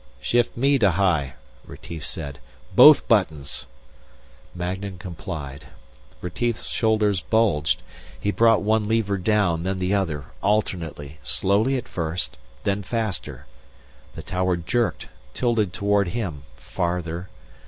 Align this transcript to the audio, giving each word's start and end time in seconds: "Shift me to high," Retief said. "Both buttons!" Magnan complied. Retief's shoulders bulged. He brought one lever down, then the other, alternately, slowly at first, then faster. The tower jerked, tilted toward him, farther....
"Shift 0.19 0.57
me 0.57 0.79
to 0.79 0.89
high," 0.89 1.35
Retief 1.63 2.03
said. 2.07 2.39
"Both 2.73 3.07
buttons!" 3.07 3.67
Magnan 4.55 4.97
complied. 4.97 5.65
Retief's 6.21 6.65
shoulders 6.69 7.21
bulged. 7.21 7.83
He 8.19 8.31
brought 8.31 8.63
one 8.63 8.87
lever 8.87 9.19
down, 9.19 9.61
then 9.61 9.77
the 9.77 9.93
other, 9.93 10.25
alternately, 10.41 11.19
slowly 11.21 11.77
at 11.77 11.87
first, 11.87 12.35
then 12.63 12.81
faster. 12.81 13.45
The 14.15 14.23
tower 14.23 14.57
jerked, 14.57 15.07
tilted 15.35 15.71
toward 15.71 16.07
him, 16.07 16.45
farther.... 16.55 17.29